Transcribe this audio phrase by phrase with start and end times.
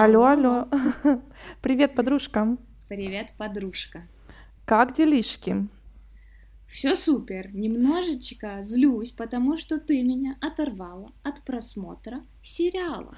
[0.00, 0.68] Алло, Алло.
[1.60, 2.56] Привет, подружка.
[2.88, 4.02] Привет, подружка.
[4.64, 5.66] Как делишки?
[6.68, 7.48] Все супер.
[7.52, 13.12] Немножечко злюсь, потому что ты меня оторвала от просмотра сериала.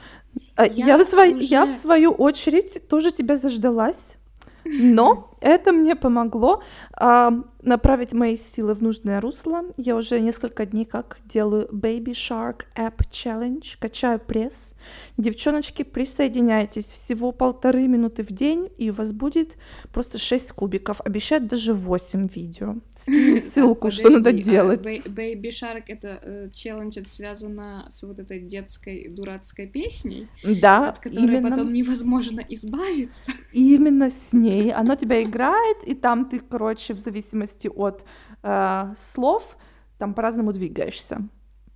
[0.57, 1.79] А, Я в Я свой- я в уже...
[1.79, 4.17] свою очередь тоже тебя заждалась,
[4.65, 6.63] но это мне помогло
[6.93, 7.33] а,
[7.63, 9.63] направить мои силы в нужное русло.
[9.77, 14.75] Я уже несколько дней как делаю Baby Shark App Challenge, качаю пресс.
[15.19, 19.57] Девчоночки, присоединяйтесь, всего полторы минуты в день, и у вас будет
[19.93, 21.01] просто 6 кубиков.
[21.03, 22.77] Обещают даже 8 видео.
[22.97, 24.81] Скину ссылку, что надо а делать.
[24.81, 30.99] Baby Shark это э, челлендж, это связано с вот этой детской дурацкой песней, Да, от
[30.99, 31.51] которой именно.
[31.51, 33.33] потом невозможно избавиться.
[33.53, 34.73] Именно с ней.
[34.73, 38.05] Оно тебя играет, и там ты, короче, в зависимости от
[38.43, 39.57] э, слов,
[39.99, 41.29] там по-разному двигаешься.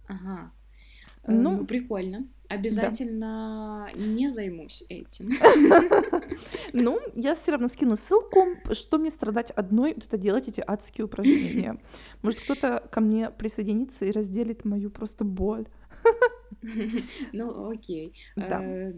[0.08, 0.50] Ага.
[1.24, 2.20] Э, Ну, Ну, прикольно.
[2.20, 2.26] да.
[2.56, 5.30] Обязательно не займусь этим.
[6.72, 11.78] Ну, я все равно скину ссылку, что мне страдать одной, это делать эти адские упражнения.
[12.22, 15.66] Может, кто-то ко мне присоединится и разделит мою просто боль.
[17.32, 18.14] Ну, окей.
[18.36, 18.62] Да.
[18.62, 18.92] Э,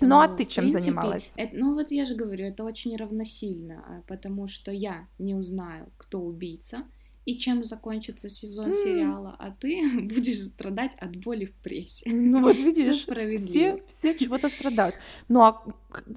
[0.00, 0.06] Да.
[0.08, 1.36] Ну, а Поэтому, ты чем принципе, занималась?
[1.36, 5.92] эт- ну вот я же говорю, это очень равносильно, а, потому что я не узнаю,
[5.96, 6.84] кто убийца
[7.24, 12.10] и чем закончится сезон М, сериала, а ты будешь страдать от боли в прессе.
[12.10, 13.36] Ну, вот Все видишь, справедливо.
[13.36, 14.96] все, все чего-то страдают.
[15.28, 15.62] Ну, а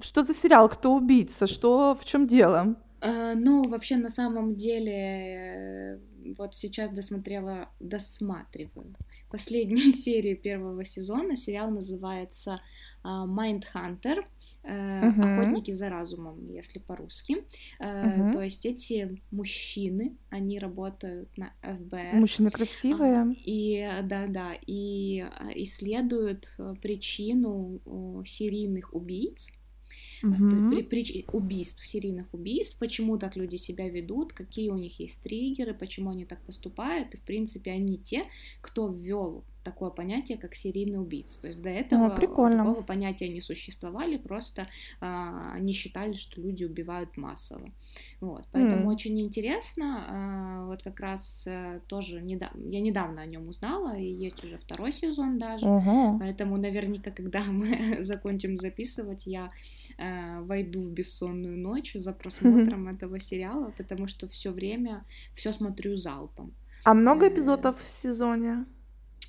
[0.00, 0.68] что за сериал?
[0.68, 1.46] Кто убийца?
[1.46, 2.76] Что, в чем дело?
[3.00, 5.98] Э, Ну, вообще, на самом деле, э,
[6.38, 8.94] вот сейчас досмотрела, досматриваю
[9.30, 11.36] последнюю серию первого сезона.
[11.36, 12.60] Сериал называется
[13.02, 14.24] а, Mindhunter,
[14.62, 15.08] э.
[15.08, 17.44] Охотники за разумом, если по-русски.
[17.78, 18.32] Мгм.
[18.32, 22.14] То есть эти мужчины, они работают на ФБР.
[22.14, 23.34] Мужчины а, красивые.
[23.44, 27.80] И да-да, и а, исследуют э, причину
[28.26, 29.48] серийных убийц,
[30.22, 35.20] есть при- прич- убийств, серийных убийств, почему так люди себя ведут, какие у них есть
[35.22, 38.24] триггеры, почему они так поступают, и в принципе они те,
[38.60, 41.40] кто ввел такое понятие, как серийный убийца.
[41.40, 42.64] То есть до О, этого прикольно.
[42.64, 44.68] такого понятия не существовали, просто
[45.00, 47.70] а, они считали, что люди убивают массово.
[48.20, 48.86] Вот, поэтому М.
[48.94, 50.04] очень интересно.
[50.08, 54.56] а, вот как раз э, тоже недавно, я недавно о нем узнала, и есть уже
[54.58, 55.66] второй сезон даже.
[55.66, 56.18] Ого.
[56.20, 59.50] Поэтому наверняка, когда мы закончим записывать, я
[59.98, 65.04] э, войду в бессонную ночь за просмотром этого сериала, потому что все время
[65.34, 66.52] все смотрю залпом.
[66.84, 68.64] А много Э, эпизодов в сезоне?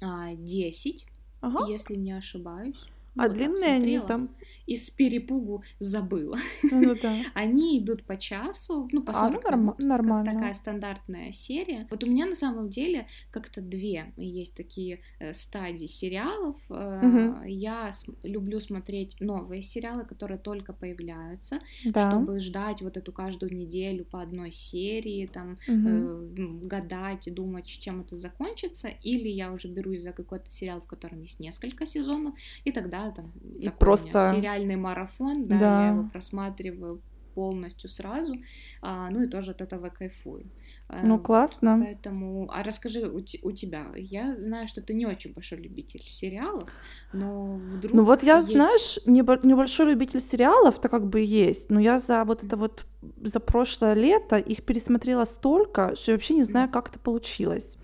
[0.01, 1.05] А, 10,
[1.41, 1.67] Ага.
[1.69, 2.83] если не ошибаюсь.
[3.17, 4.29] Ну, А вот длинные они там?
[4.67, 6.37] И с перепугу забыла.
[6.63, 7.15] Ну да.
[7.33, 10.33] Они идут по часу, ну, по А, ну 40 норм- нормально.
[10.33, 11.87] такая стандартная серия.
[11.89, 16.57] Вот у меня на самом деле как-то две есть такие э, стадии сериалов.
[16.69, 17.43] Э.
[17.47, 22.11] Я см- люблю смотреть новые сериалы, которые только появляются, Да.
[22.11, 25.87] чтобы ждать вот эту каждую неделю по одной серии, там, Мгм.
[25.87, 28.89] э, гадать и думать, чем это закончится.
[29.01, 32.35] Или я уже берусь за какой-то сериал, в котором есть несколько сезонов,
[32.65, 35.81] и тогда там И такой просто- сериальный марафон, да, Да.
[35.85, 37.01] я его просматриваю
[37.35, 38.33] полностью сразу,
[38.81, 40.45] а, ну и тоже от этого кайфую.
[40.89, 41.79] А, Ну классно.
[41.83, 46.67] Поэтому, а расскажи у, у тебя, я знаю, что ты не очень большой любитель сериалов,
[47.13, 48.49] но вдруг Ну вот я, есть...
[48.49, 52.85] знаешь, небо- небольшой любитель сериалов-то как бы есть, но я за вот это вот
[53.23, 57.77] за прошлое лето их пересмотрела столько, что я вообще не знаю, как это получилось.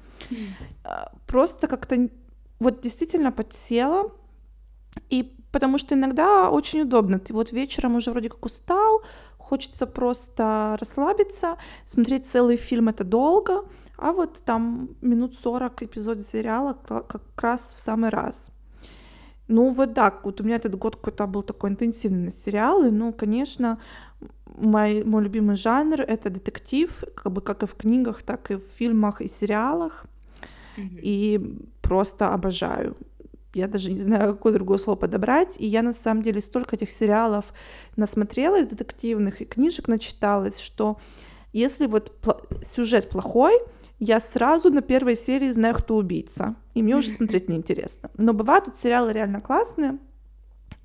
[0.83, 2.09] А, Просто как-то
[2.59, 4.11] вот действительно подсела,
[5.09, 7.19] и потому что иногда очень удобно.
[7.19, 9.01] Ты вот вечером уже вроде как устал,
[9.37, 13.65] хочется просто расслабиться, смотреть целый фильм это долго,
[13.97, 18.51] а вот там минут 40 эпизод сериала как раз в самый раз.
[19.47, 23.13] Ну вот так, вот у меня этот год какой-то был такой интенсивный на сериалы, ну,
[23.13, 23.77] конечно,
[24.57, 28.63] мой, мой любимый жанр— это детектив, как бы как и в книгах, так и в
[28.77, 30.05] фильмах и сериалах,
[30.77, 30.97] мгм.
[31.01, 32.95] и просто обожаю.
[33.53, 35.55] Я даже не знаю, какое другое слово подобрать.
[35.59, 37.53] И я на самом деле столько этих сериалов
[37.95, 40.99] насмотрелась детективных и книжек начиталась, что
[41.51, 43.53] если вот пла- сюжет плохой,
[43.99, 46.55] я сразу на первой серии знаю, кто убийца.
[46.73, 48.09] И мне уже смотреть неинтересно.
[48.17, 49.99] Но бывают тут сериалы реально классные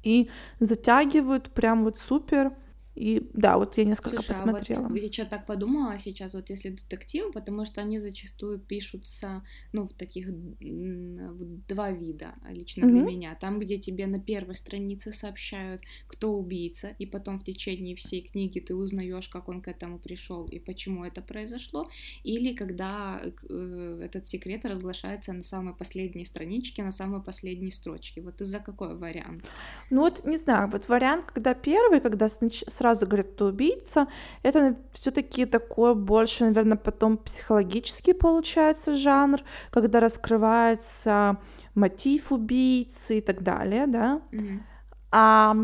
[0.03, 0.31] и
[0.61, 2.53] затягивают прям вот супер.
[2.99, 4.89] И да, вот я несколько Слушай, а посмотрела.
[4.89, 9.87] вот я что так подумала сейчас, вот если детектив, потому что они зачастую пишутся, ну,
[9.87, 13.07] в таких в два вида лично для Мгм.
[13.09, 13.35] меня.
[13.41, 18.61] Там, где тебе на первой странице сообщают, кто убийца, и потом в течение всей книги
[18.61, 21.89] ты узнаешь, как он к этому пришел и почему это произошло,
[22.25, 28.21] или когда э, этот секрет разглашается на самой последней страничке, на самой последней строчке.
[28.23, 29.45] Вот ты за какой вариант?
[29.91, 34.07] Ну вот не знаю, вот вариант, когда первый, когда снач- сразу говорят, кто убийца,
[34.43, 39.41] это все-таки такой больше, наверное, потом психологический получается жанр,
[39.71, 41.39] когда раскрывается
[41.75, 44.23] мотив убийцы и так далее, да.
[44.33, 44.63] Мгм.
[45.11, 45.57] А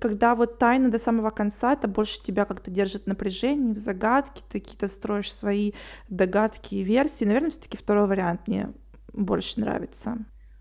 [0.00, 4.42] когда вот тайна до самого конца, это больше тебя как-то держит в напряжении, в загадке,
[4.48, 5.72] ты какие-то строишь свои
[6.08, 7.24] догадки и версии.
[7.24, 8.72] Наверное, все-таки второй вариант мне
[9.12, 10.18] больше нравится.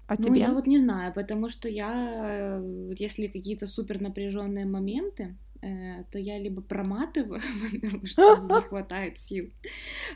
[0.08, 0.54] А Ну, я тебе?
[0.54, 6.62] вот не знаю, потому что я, э, если какие-то супер напряженные моменты, то я либо
[6.62, 7.42] проматываю,
[7.82, 9.52] потому что мне не хватает сил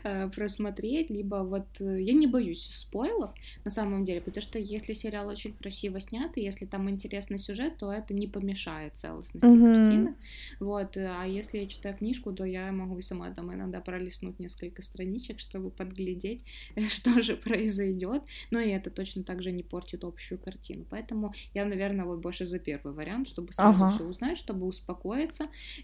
[0.04, 3.32] э, просмотреть, либо вот э, я не боюсь спойлов
[3.64, 7.78] на самом деле, потому что если сериал очень красиво снят, и если там интересный сюжет,
[7.78, 9.64] то это не помешает целостности Мгм.
[9.64, 10.16] картины.
[10.60, 14.38] Вот, э, а если я читаю книжку, то я могу и сама там иногда пролистнуть
[14.38, 16.44] несколько страничек, чтобы подглядеть,
[16.88, 18.22] что же произойдет.
[18.50, 20.86] Но и это точно так же не портит общую картину.
[20.88, 23.88] Поэтому я, наверное, вот больше за первый вариант, чтобы сразу Ага.
[23.88, 25.35] все узнать, чтобы успокоиться.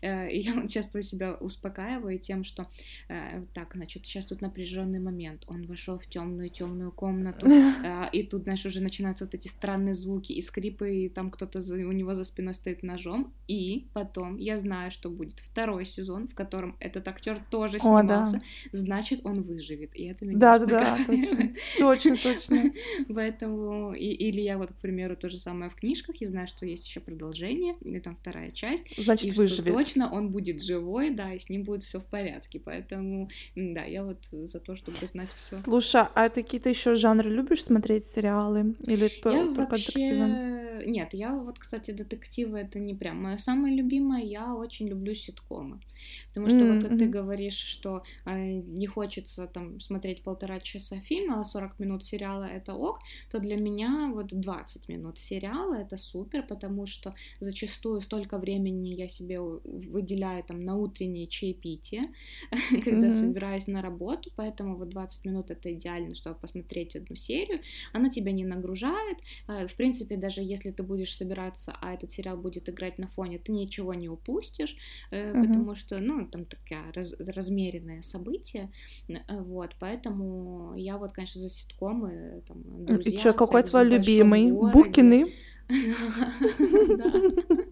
[0.02, 2.66] Э, И я часто себя успокаиваю тем, что
[3.08, 5.44] э, так, значит, сейчас тут напряженный момент.
[5.46, 7.46] Он вошел в темную темную комнату,
[7.84, 11.60] а, и тут, знаешь, уже начинаются вот эти странные звуки и скрипы, и там кто-то
[11.60, 13.32] за- у него за спиной стоит ножом.
[13.49, 18.25] И потом я знаю, что будет второй сезон, в котором этот актер тоже О, да.
[18.26, 19.94] снимался, значит, он выживет.
[19.94, 22.72] И это меня Да, да, да, точно, точно, точно.
[23.14, 26.66] Поэтому, и- или я вот, к примеру, то же самое в книжках, я знаю, что
[26.66, 29.72] есть еще продолжение, и там вторая часть, и Значит, что выживет.
[29.72, 32.60] точно он будет живой, да, и с ним будет все в порядке.
[32.60, 35.56] Поэтому, да, я вот за то, чтобы знать все.
[35.56, 38.74] Слушай, а ты какие-то еще жанры любишь смотреть сериалы?
[38.86, 39.54] Или Я детективы?
[39.54, 40.82] вообще...
[40.86, 44.22] Нет, я вот, кстати, детективы это не прям мое самое любимое.
[44.22, 45.80] Я очень люблю ситкомы.
[46.28, 51.40] Потому что вот М, ты говоришь, что э, не хочется там смотреть полтора часа фильма,
[51.40, 53.00] а 40 минут сериала это ок,
[53.30, 59.08] то для меня вот 20 минут сериала это супер, потому что зачастую столько времени я
[59.08, 62.02] себе у- выделяю там на утреннее чаепитие,
[62.84, 67.61] когда собираюсь на работу, поэтому вот 20 минут это идеально, чтобы посмотреть одну серию.
[67.93, 69.19] Она тебя не нагружает.
[69.49, 73.38] Э, В принципе, даже если ты будешь собираться, а этот сериал будет играть на фоне,
[73.38, 74.76] ты ничего не упустишь,
[75.11, 78.70] э, потому что, ну, там такая раз- размеренное событие,
[79.08, 83.84] э, вот, поэтому я вот, конечно, за ситкомы, там, М, И друзья, что, какой твой
[83.84, 84.52] любимый?
[84.73, 85.26] Букины?
[86.99, 87.12] Да.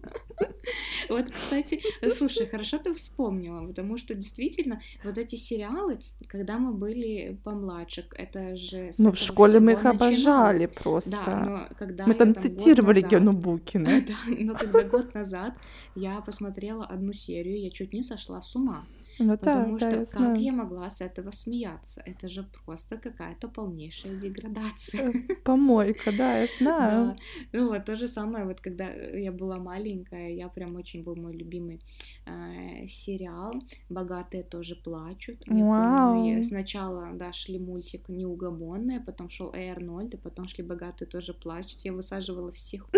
[1.09, 7.37] Вот, кстати, слушай, хорошо ты вспомнила, потому что действительно вот эти сериалы, когда мы были
[7.43, 11.11] помладше, это же Ну, в школе мы их обожали просто.
[11.11, 13.89] Да, но когда Мы там цитировали назад- Гену Букина.
[14.07, 15.53] Да, но когда год назад
[15.95, 18.85] я посмотрела одну серию, я чуть не сошла с ума.
[19.21, 20.35] Ну да, Потому да, что я как знаю.
[20.39, 22.01] я могла с этого смеяться?
[22.05, 25.09] Это же просто какая-то полнейшая деградация.
[25.09, 27.05] Э, Помойка, да, я знаю.
[27.05, 27.17] Да,
[27.53, 31.33] ну вот то же самое, вот когда я была маленькая, я прям очень был мой
[31.33, 31.79] любимый
[32.25, 33.53] э, сериал
[33.89, 35.37] «Богатые тоже плачут».
[35.45, 36.25] Я помню, Вау.
[36.25, 41.33] я сначала, да, шли мультик «Неугомонные», потом шел Эй Арнольд, и потом шли «Богатые тоже
[41.33, 41.81] плачут».
[41.81, 42.89] Я высаживала всех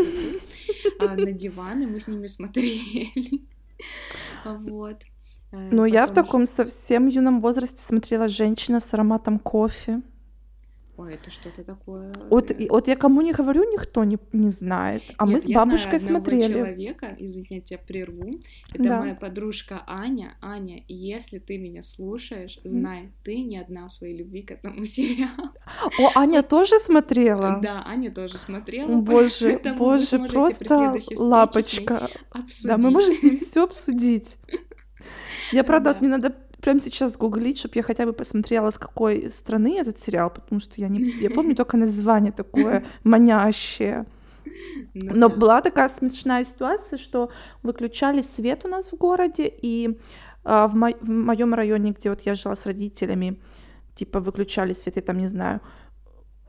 [0.99, 3.11] а, на диван, и мы с ними смотрели.
[4.45, 4.97] Вот.
[5.53, 10.01] Э, Но я в таком совсем юном возрасте смотрела «Женщина с ароматом кофе».
[10.95, 12.13] Ой, это что-то такое...
[12.29, 15.01] Вот, э, и- вот я кому не говорю, никто не, не знает.
[15.17, 16.53] А мы Нет, с я знаю бабушкой одного смотрели.
[16.53, 18.39] человека, извини, я тебя прерву.
[18.73, 19.00] Это Да.
[19.00, 20.38] моя подружка Аня.
[20.39, 25.50] Аня, если ты меня слушаешь, знай, ты не одна в своей любви к этому сериалу.
[26.00, 27.60] О, Аня тоже смотрела?
[27.62, 28.95] Да, Аня тоже смотрела.
[29.01, 30.63] Боже, боже, просто
[31.15, 32.07] с лапочка.
[32.65, 34.38] Да, мы можем с все обсудить.
[35.51, 36.05] Я, правда, вот Да.
[36.05, 40.29] мне надо прямо сейчас гуглить, чтобы я хотя бы посмотрела, с какой страны этот сериал,
[40.29, 40.99] потому что я не...
[41.21, 44.05] Я помню только название такое манящее.
[44.93, 45.35] Ну Но да.
[45.35, 47.29] была такая смешная ситуация, что
[47.63, 49.99] выключали свет у нас в городе, и
[50.43, 53.39] а, в, мо- в моем районе, где вот я жила с родителями,
[53.95, 55.59] типа выключали свет, я там не знаю,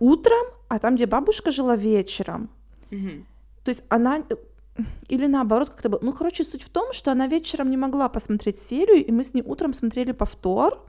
[0.01, 2.49] утром, а там, где бабушка жила вечером.
[2.91, 3.27] Мгм.
[3.65, 4.37] То есть она э,
[5.09, 6.01] или наоборот как-то было.
[6.03, 9.35] Ну, короче, суть в том, что она вечером не могла посмотреть серию, и мы с
[9.35, 10.83] ней утром смотрели повтор.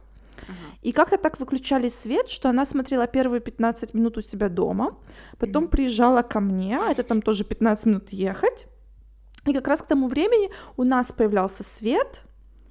[0.48, 0.56] Ага.
[0.82, 4.98] И как-то так выключали свет, что она смотрела первые 15 минут у себя дома,
[5.38, 5.72] потом Мгм.
[5.72, 8.68] приезжала ко мне, а это там тоже 15 минут ехать.
[9.48, 12.24] И как раз к тому времени у нас появлялся свет,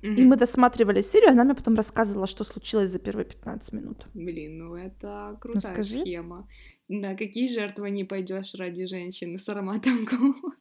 [0.02, 0.24] и Мгм.
[0.28, 4.06] мы досматривали серию, она мне потом рассказывала, что случилось за первые 15 минут.
[4.14, 6.00] Блин, ну это Ну крутая скажи.
[6.00, 6.46] схема.
[6.88, 10.56] На какие жертвы не пойдешь ради женщины с ароматом кофе?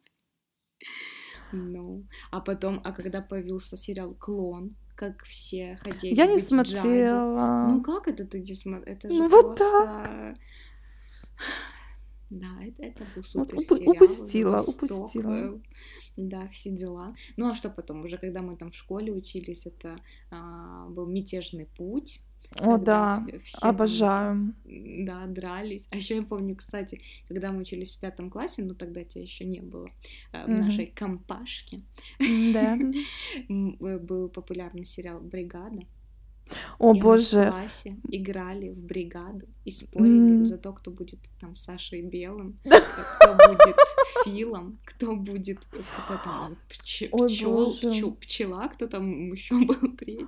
[1.56, 6.50] Ну, а потом, а когда появился сериал «Клон», как все хотели Я не быть Джади.
[6.50, 7.68] смотрела.
[7.70, 8.96] Ну как это ты не смотрела?
[8.96, 10.36] Это же Ну вот просто...
[12.34, 13.94] Да, это, это был Вот супер упу- сериал.
[13.94, 15.32] упустила, Восток, упустила.
[15.34, 15.60] э,
[16.18, 17.16] Да, все дела.
[17.38, 18.04] Ну а что потом?
[18.06, 19.96] Уже когда мы там в школе учились, это
[20.32, 22.20] а, был мятежный путь.
[22.60, 24.54] О, да, все обожаю.
[24.66, 25.88] да, дрались.
[25.92, 29.46] А еще я помню, кстати, когда мы учились в пятом классе, ну тогда тебя еще
[29.46, 29.90] не было,
[30.34, 30.60] э, в Мгм.
[30.60, 31.80] нашей компашке
[32.54, 32.78] Да.
[33.50, 35.80] э, был популярный сериал «Бригада».
[36.80, 37.50] О, И мы в боже.
[37.50, 40.46] классе играли в бригаду и спорили М.
[40.46, 42.70] за то, кто будет там Сашей Белым, э,
[43.20, 43.76] кто будет
[44.26, 46.52] Филом, кто будет кто там
[47.12, 48.12] Ой, пчел, боже.
[48.22, 50.28] пчела, кто там еще был третий.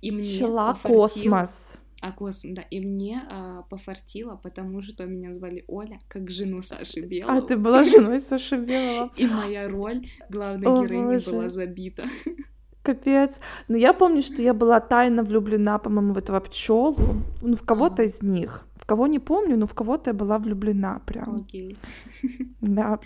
[0.00, 1.78] И мне Пчела пофартило- космос.
[2.02, 7.00] А космос, да, и мне а, пофартило, потому что меня звали Оля, как жену Саши
[7.00, 7.38] Белого.
[7.38, 9.10] А, ты была женой Саши Белого.
[9.16, 11.30] И моя роль главной героини боже.
[11.30, 12.04] была забита.
[12.86, 13.40] Капец.
[13.68, 16.96] Но я помню, что я была тайно влюблена, по-моему, в этого пчелу.
[17.42, 18.62] Ну, в кого-то из них.
[18.76, 21.36] В кого не помню, но в кого-то я была влюблена прям.
[21.40, 21.76] Окей.
[22.60, 22.98] Да,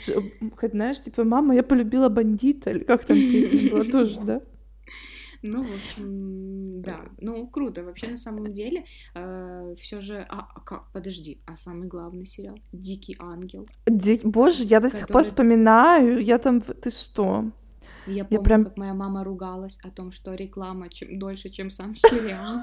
[0.61, 4.41] хоть знаешь, типа, мама, я полюбила бандита, или как там песня была тоже, да?
[5.43, 7.01] Ну, в общем, да.
[7.19, 7.83] Ну, круто.
[7.83, 8.85] Вообще, на самом деле,
[9.81, 10.27] все же...
[10.29, 10.93] А, а как?
[10.93, 11.41] Подожди.
[11.47, 12.59] А самый главный сериал?
[12.73, 13.67] «Дикий ангел».
[13.87, 17.45] Ди- Боже, я до сих пор Который- вспоминаю, я там, ты что?
[18.07, 21.95] Я помню, прям- как моя мама ругалась о том, что реклама чем дольше, чем сам
[21.97, 22.63] сериал.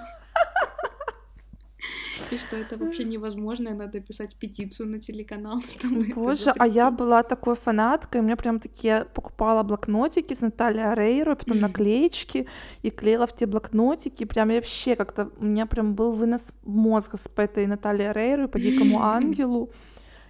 [2.31, 6.91] И что это вообще невозможно, и надо писать петицию на телеканал, чтобы Боже, а я
[6.91, 12.47] была такой фанаткой, у меня прям такие покупала блокнотики с Натальей Орейро, потом наклеечки,
[12.81, 17.17] и клеила в те блокнотики, прям я вообще как-то, у меня прям был вынос мозга
[17.17, 19.69] с по этой Натальей Орейро и по Дикому Ангелу.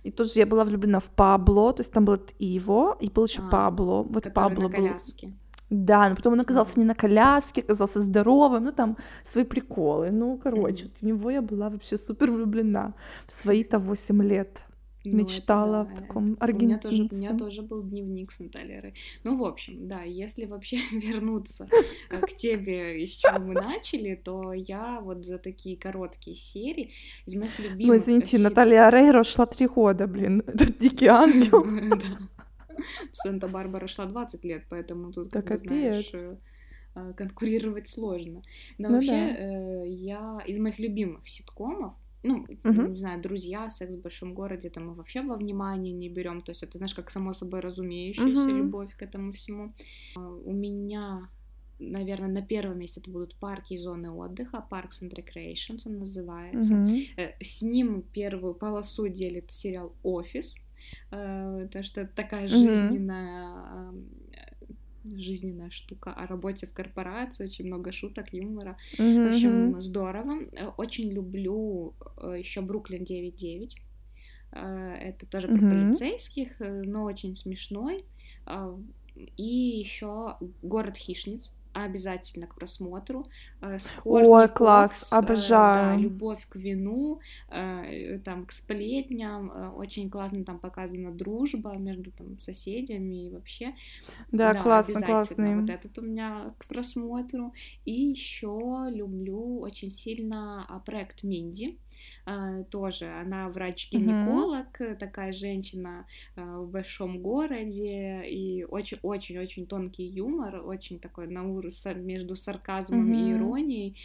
[0.03, 3.25] И тоже я была влюблена в Пабло, то есть там был этот Иво, и был
[3.25, 4.03] еще А, Пабло.
[4.03, 4.75] Вот Пабло на был.
[4.75, 5.33] коляске.
[5.69, 6.81] Да, но потом он оказался Мгм.
[6.81, 10.11] не на коляске, оказался здоровым, ну там свои приколы.
[10.11, 12.93] Ну, короче, вот в него я была вообще супер влюблена
[13.27, 14.61] в свои-то 8 лет.
[15.05, 17.37] Ну, это Мечтала да, в это- таком У меня, тоже, у меня аргентинце.
[17.37, 18.93] тоже был дневник с Натальей.
[19.23, 21.69] Ну, в общем, да, если вообще вернуться
[22.09, 26.91] э, к тебе, из чего мы начали, то я вот за такие короткие серии
[27.25, 27.87] из моих любимых...
[27.87, 30.43] Ну, извините, Наталья Орейро шла три года, блин.
[30.47, 31.63] Это дикий ангел.
[33.13, 36.37] Санта-Барбара шла 20 лет, поэтому тут, как бы, знаешь, э,
[36.95, 38.43] э, конкурировать сложно.
[38.77, 39.35] Но Ну вообще, да.
[39.83, 41.93] э, я из моих любимых ситкомов,
[42.27, 42.87] ну, Мгм.
[42.89, 46.41] не знаю, друзья, секс в большом городе, это мы вообще во внимание не берем.
[46.41, 48.57] То есть это, знаешь, как само собой разумеющаяся Мгм.
[48.59, 49.69] любовь к этому всему.
[50.17, 51.29] А, У меня,
[51.79, 56.73] наверное, на первом месте это будут парки и зоны отдыха, Parks and Recreations он называется.
[57.17, 60.55] Э, С ним первую полосу делит сериал «Офис»,
[61.11, 62.57] э, потому что это такая Мгм.
[62.57, 63.93] жизненная э,
[65.15, 68.77] жизненная штука о работе в корпорации, очень много шуток, юмора.
[69.23, 70.43] В Мгм, общем, здорово.
[70.53, 73.75] Э, Очень люблю еще Бруклин 9.9.
[74.51, 75.69] Э, Это тоже про Мгм.
[75.69, 78.05] полицейских, э, но очень смешной.
[79.35, 81.51] И еще Город хищниц.
[81.85, 83.27] Обязательно к просмотру.
[83.61, 85.99] Э, с Кортни Ой, класс, Кокс, э, Да, обожаю.
[85.99, 87.19] любовь к вину,
[87.51, 89.75] э, там, к сплетням.
[89.75, 93.75] Очень классно там показана дружба между там соседями и вообще.
[94.31, 95.05] Да, классно, обязательно.
[95.05, 95.55] классный.
[95.61, 97.53] Вот этот у меня к просмотру.
[97.85, 101.77] И еще люблю очень сильно а, проект Минди.
[102.69, 106.05] Тоже она врач-гинеколог, э, такая женщина
[106.35, 113.33] в большом городе, и очень-очень-очень тонкий юмор, очень такой на уровне между сарказмом и Мгм.
[113.33, 113.97] иронией,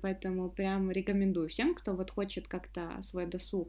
[0.00, 3.68] поэтому прям рекомендую всем, кто вот хочет как-то свой досуг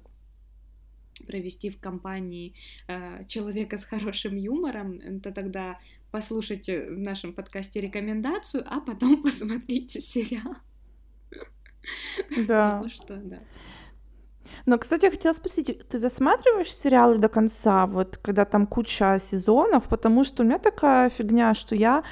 [1.27, 2.53] провести в компании
[2.87, 5.79] э, человека с хорошим юмором, то тогда
[6.11, 10.55] послушайте в нашем подкасте рекомендацию, а потом посмотрите сериал.
[12.47, 12.81] Да.
[12.81, 13.39] Потому что, да.
[14.65, 19.88] Но, кстати, я хотела спросить, ты досматриваешь сериалы до конца, вот когда там куча сезонов,
[19.88, 22.03] потому что у меня такая фигня, что я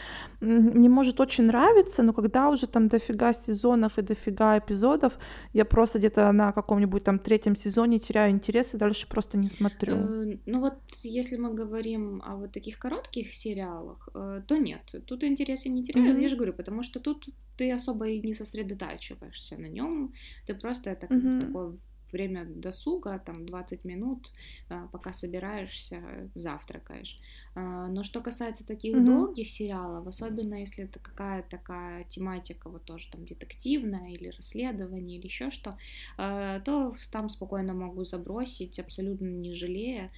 [0.41, 5.13] м, мне может очень нравиться, но когда уже там дофига сезонов и дофига эпизодов,
[5.53, 9.98] я просто где-то на каком-нибудь там третьем сезоне теряю интерес и дальше просто не смотрю.
[9.98, 15.24] Э, Ну вот, если мы говорим о вот таких коротких сериалах, э, то нет, тут
[15.24, 16.21] интереса не теряю, Мгм.
[16.21, 17.25] я же говорю, потому что тут
[17.57, 20.13] ты особо и не сосредотачиваешься на нем,
[20.48, 21.39] ты просто это как Мгм.
[21.39, 21.79] такой
[22.11, 24.31] время досуга, там 20 минут,
[24.69, 27.19] а, пока собираешься, завтракаешь.
[27.55, 29.05] А, но что касается таких mm-hmm.
[29.05, 35.25] долгих сериалов, особенно если это какая-то такая тематика, вот тоже там детективная или расследование или
[35.25, 35.77] еще что,
[36.17, 40.11] а, то там спокойно могу забросить, абсолютно не жалея,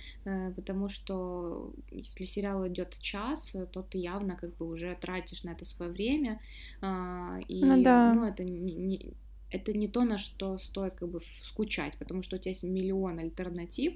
[0.56, 5.66] потому что если сериал идет час, то ты явно как бы уже тратишь на это
[5.66, 6.40] свое время,
[6.82, 8.14] и ну, да.
[8.14, 9.14] ну это не, не
[9.54, 13.20] это не то, на что стоит как бы скучать, потому что у тебя есть миллион
[13.20, 13.94] альтернатив,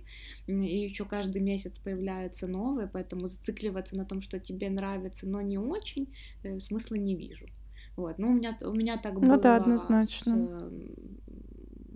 [0.47, 5.57] и еще каждый месяц появляются новые, поэтому зацикливаться на том, что тебе нравится, но не
[5.57, 7.47] очень, э, смысла не вижу.
[7.95, 10.35] Вот, ну у меня у меня так было ну, да, однозначно.
[10.35, 10.71] с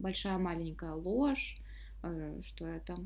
[0.02, 1.58] большая маленькая ложь,
[2.04, 2.98] э, что это.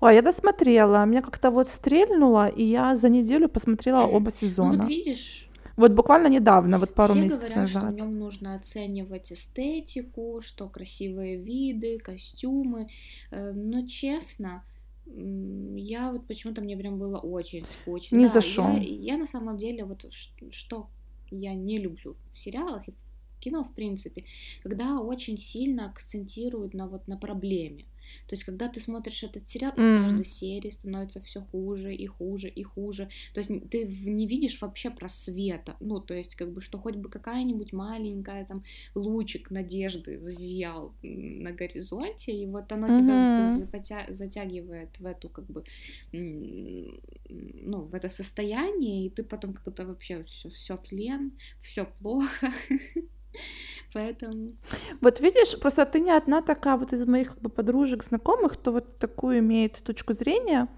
[0.00, 4.72] Ой, я досмотрела, меня как-то вот стрельнуло, и я за неделю посмотрела оба сезона.
[4.72, 7.82] Ну вот видишь, вот буквально недавно, вот пару Все месяцев говорят, назад.
[7.82, 12.88] что в нем нужно оценивать эстетику, что красивые виды, костюмы.
[13.30, 14.64] Э, но честно,
[15.06, 18.16] я вот почему-то мне прям было очень скучно.
[18.16, 18.68] Не да, зашел.
[18.76, 20.06] Я, я на самом деле вот
[20.50, 20.88] что
[21.30, 24.24] я не люблю в сериалах и в кино в принципе,
[24.62, 27.84] когда очень сильно акцентируют на вот на проблеме.
[28.26, 30.02] То есть, когда ты смотришь этот сериал, из mm.
[30.02, 33.08] каждой серии становится все хуже и хуже и хуже.
[33.34, 35.76] То есть, ты не видишь вообще просвета.
[35.80, 38.64] Ну, то есть, как бы, что хоть бы какая-нибудь маленькая там
[38.94, 43.66] лучик надежды зазиял на горизонте, и вот оно mm-hmm.
[43.72, 45.64] тебя затягивает в эту, как бы,
[46.12, 52.52] ну, в это состояние, и ты потом как-то вообще все, все тлен, все плохо.
[53.92, 54.52] Поэтому...
[55.00, 58.72] Вот видишь, просто ты не одна такая вот из моих как бы, подружек, знакомых, кто
[58.72, 60.68] вот такую имеет точку зрения.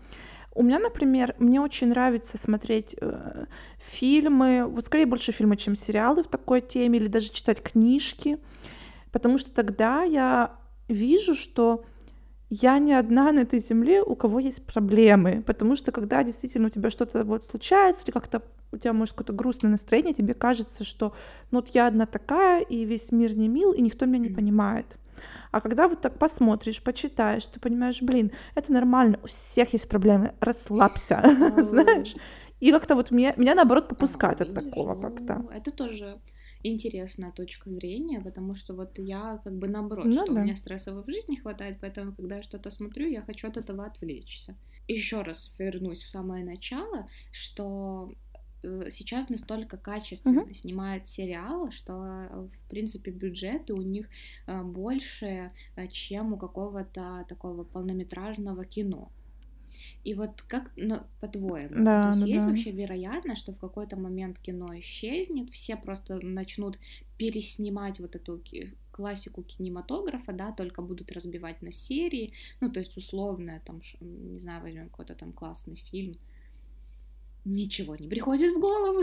[0.55, 3.47] У меня, например, мне очень нравится смотреть э,
[3.79, 8.39] фильмы, вот скорее больше фильмы, чем сериалы в такой теме, или даже читать книжки,
[9.11, 10.57] потому что тогда я
[10.87, 11.85] вижу, что
[12.63, 16.71] я не одна на этой земле, у кого есть проблемы, потому что когда действительно у
[16.71, 21.15] тебя что-то вот случается, или как-то у тебя может какое-то грустное настроение, тебе кажется, что
[21.51, 24.87] ну вот я одна такая, и весь мир не мил, и никто меня не понимает.
[25.51, 30.35] А когда вот так посмотришь, почитаешь, ты понимаешь, блин, это нормально, у всех есть проблемы,
[30.41, 31.23] расслабься,
[31.59, 32.15] знаешь.
[32.61, 35.41] И как-то вот меня, меня наоборот попускает от такого как-то.
[35.43, 36.17] Ну, это тоже
[36.65, 40.33] интересная точка зрения, потому что вот я как бы наоборот, ну, что да.
[40.33, 43.85] у меня стрессовой в жизни хватает, поэтому когда я что-то смотрю, я хочу от этого
[43.85, 44.57] отвлечься.
[44.89, 48.13] Еще раз вернусь в самое начало, что
[48.63, 50.55] э, сейчас настолько качественно uh-huh.
[50.55, 54.09] снимают сериалы, что, э, в принципе, бюджеты у них
[54.47, 55.53] э, больше,
[55.91, 59.11] чем у какого-то такого полнометражного кино.
[60.05, 62.51] И вот как, ну, по-твоему, да, то есть да, есть да.
[62.51, 66.79] вообще вероятность, что в какой-то момент кино исчезнет, все просто начнут
[67.17, 68.43] переснимать вот эту
[68.91, 74.63] классику кинематографа, да, только будут разбивать на серии, ну, то есть условно, там, не знаю,
[74.63, 76.17] возьмем какой-то там классный фильм,
[77.45, 79.03] Ничего не приходит в голову.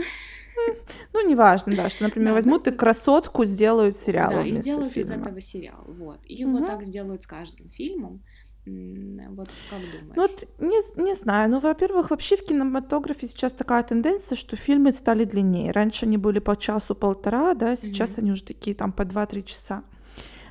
[1.12, 2.72] Ну, неважно, да, что, например, да, возьмут да.
[2.72, 4.30] и красотку, сделают сериал.
[4.30, 5.14] Да, и сделают фильма.
[5.14, 5.84] из этого сериал.
[5.86, 6.18] Вот.
[6.24, 6.58] И угу.
[6.58, 8.22] вот так сделают с каждым фильмом.
[8.64, 10.12] Вот как думаешь?
[10.14, 11.50] Ну, вот не, не знаю.
[11.50, 15.72] Ну, во-первых, вообще в кинематографе сейчас такая тенденция, что фильмы стали длиннее.
[15.72, 18.18] Раньше они были по часу-полтора, да, сейчас mm-hmm.
[18.18, 19.82] они уже такие там по 2-3 часа.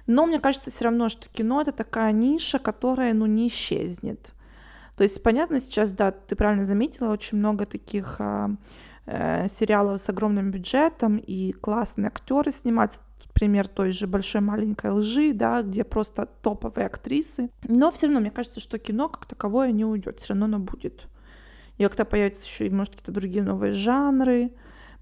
[0.08, 4.32] Но мне кажется все равно, что кино это такая ниша, которая, ну, не исчезнет.
[4.97, 8.50] То есть, понятно, сейчас, да, ты правильно заметила, очень много таких а,
[9.06, 13.00] э, сериалов с огромным бюджетом, и классные актеры снимаются
[13.41, 17.49] пример той же большой маленькой лжи, да, где просто топовые актрисы.
[17.63, 21.08] Но все равно мне кажется, что кино как таковое не уйдет, все равно оно будет.
[21.80, 24.51] И как-то появятся еще может, какие-то другие новые жанры.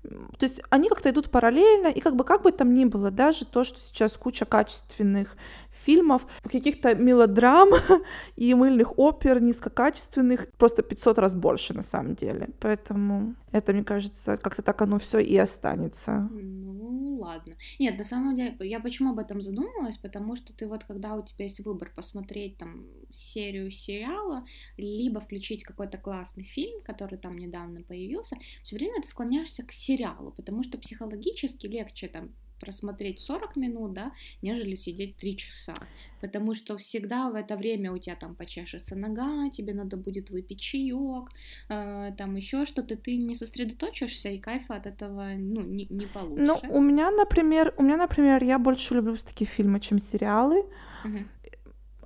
[0.03, 3.45] То есть они как-то идут параллельно, и как бы как бы там ни было, даже
[3.45, 5.35] то, что сейчас куча качественных
[5.71, 7.69] фильмов, каких-то мелодрам
[8.37, 12.47] и мыльных опер низкокачественных, просто 500 раз больше на самом деле.
[12.61, 16.29] Поэтому это, мне кажется, как-то так оно все и останется.
[16.31, 17.55] Ну, ладно.
[17.77, 19.97] Нет, на самом деле, я почему об этом задумалась?
[19.97, 24.45] Потому что ты вот, когда у тебя есть выбор посмотреть там серию сериала,
[24.77, 30.31] либо включить какой-то классный фильм, который там недавно появился, все время ты склоняешься к сериалу,
[30.31, 35.73] потому что психологически легче там просмотреть 40 минут, да, нежели сидеть 3 часа.
[36.21, 40.59] Потому что всегда в это время у тебя там почешется нога, тебе надо будет выпить
[40.59, 41.29] чаек,
[41.69, 46.47] э, там еще что-то, ты не сосредоточишься, и кайфа от этого ну, не, не получишь.
[46.47, 50.65] Ну, у меня, например, у меня, например, я больше люблю такие фильмы, чем сериалы.
[51.05, 51.17] Угу.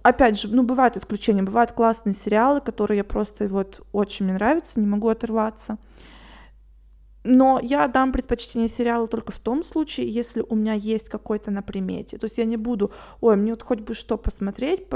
[0.04, 4.80] Опять же, ну, бывают исключения, бывают классные сериалы, которые я просто вот очень мне нравятся,
[4.80, 5.78] не могу оторваться.
[7.24, 11.62] Но я дам предпочтение сериалу только в том случае, если у меня есть какой-то на
[11.62, 12.18] примете.
[12.18, 14.88] То есть я не буду, ой, мне вот хоть бы что посмотреть,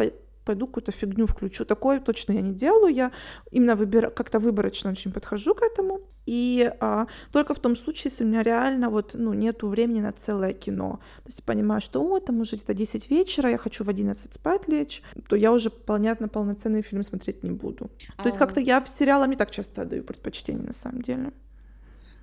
[0.48, 1.66] пойду какую-то фигню включу.
[1.66, 2.94] Такое точно я не делаю.
[2.94, 3.12] Я
[3.52, 4.10] именно выбира...
[4.10, 6.00] как-то выборочно очень подхожу к этому.
[6.26, 10.12] И а, только в том случае, если у меня реально вот, ну, нету времени на
[10.12, 11.00] целое кино.
[11.24, 14.68] То есть понимаю, что о, там уже где-то 10 вечера, я хочу в 11 спать
[14.68, 17.90] лечь, то я уже, понятно, полноценный фильм смотреть не буду.
[18.18, 18.24] А...
[18.24, 21.32] То есть как-то я сериалам не так часто отдаю предпочтение на самом деле.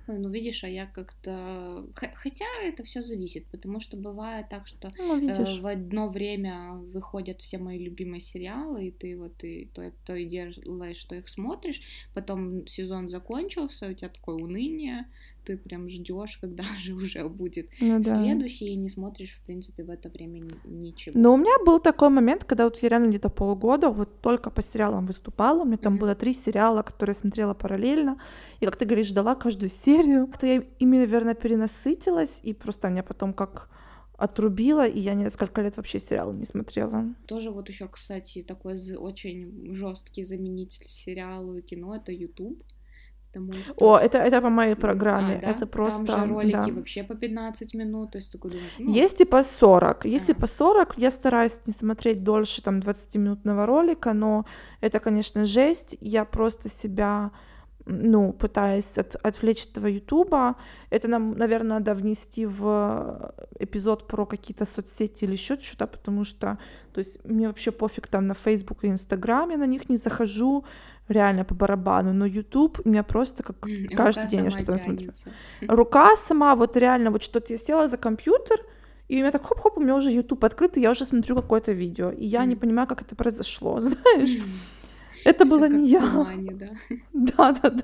[0.07, 1.85] Ну, видишь, а я как-то...
[1.93, 7.41] Хотя это все зависит, потому что бывает так, что ну, э, в одно время выходят
[7.41, 11.81] все мои любимые сериалы, и ты вот и то, то и делаешь, что их смотришь,
[12.13, 15.05] потом сезон закончился, у тебя такое уныние,
[15.45, 18.15] ты прям ждешь, когда же уже будет ну, да.
[18.15, 21.19] следующий, и не смотришь, в принципе, в это время ничего.
[21.19, 24.61] Но у меня был такой момент, когда вот я реально где-то полгода вот только по
[24.61, 25.99] сериалам выступала, у меня там mm-hmm.
[25.99, 28.17] было три сериала, которые я смотрела параллельно,
[28.59, 30.27] и, как ты говоришь, ждала каждую серию.
[30.27, 33.69] Как-то я ими, наверное, перенасытилась, и просто меня потом как
[34.17, 37.13] отрубила, и я несколько лет вообще сериалы не смотрела.
[37.27, 42.63] Тоже вот еще, кстати, такой очень жесткий заменитель сериалу и кино это YouTube.
[43.39, 43.73] Потому что...
[43.77, 45.35] О, это, это по моей программе.
[45.35, 45.51] А, да?
[45.51, 46.05] Это просто...
[46.05, 46.73] Там же ролики да.
[46.73, 48.75] вообще по 15 минут, то есть такой думаешь...
[48.79, 48.91] Ну...
[48.91, 50.05] Есть и по 40.
[50.05, 50.35] Есть а.
[50.35, 50.97] по 40.
[50.97, 54.45] Я стараюсь не смотреть дольше там 20-минутного ролика, но
[54.81, 55.97] это, конечно, жесть.
[56.01, 57.31] Я просто себя
[57.85, 60.55] ну, пытаясь от, отвлечь этого Ютуба.
[60.89, 66.57] Это нам, наверное, надо внести в эпизод про какие-то соцсети или еще что-то, потому что,
[66.93, 70.65] то есть, мне вообще пофиг там на Facebook и Инстаграм, я на них не захожу,
[71.07, 75.11] реально по барабану, но YouTube у меня просто как Рука каждый день я что-то смотрю.
[75.67, 78.59] Рука сама, вот реально, вот что-то я села за компьютер,
[79.07, 81.73] и у меня так хоп-хоп, у меня уже YouTube открыт, и я уже смотрю какое-то
[81.73, 82.47] видео, и я mm.
[82.47, 84.37] не понимаю, как это произошло, знаешь.
[85.23, 86.01] Это было не я.
[86.51, 86.69] да?
[87.13, 87.83] Да, да, да